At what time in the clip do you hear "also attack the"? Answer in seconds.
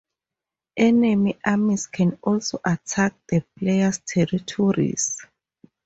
2.23-3.43